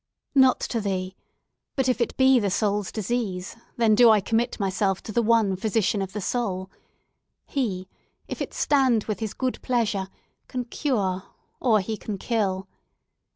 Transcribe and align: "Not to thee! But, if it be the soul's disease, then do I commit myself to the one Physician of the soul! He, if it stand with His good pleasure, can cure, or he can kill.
"Not 0.33 0.59
to 0.61 0.81
thee! 0.81 1.15
But, 1.75 1.87
if 1.87 2.01
it 2.01 2.17
be 2.17 2.39
the 2.39 2.49
soul's 2.49 2.91
disease, 2.91 3.55
then 3.77 3.93
do 3.93 4.09
I 4.09 4.19
commit 4.19 4.59
myself 4.59 5.03
to 5.03 5.11
the 5.11 5.21
one 5.21 5.55
Physician 5.55 6.01
of 6.01 6.13
the 6.13 6.19
soul! 6.21 6.71
He, 7.45 7.87
if 8.27 8.41
it 8.41 8.51
stand 8.51 9.03
with 9.03 9.19
His 9.19 9.35
good 9.35 9.61
pleasure, 9.61 10.07
can 10.47 10.65
cure, 10.65 11.25
or 11.59 11.81
he 11.81 11.97
can 11.97 12.17
kill. 12.17 12.67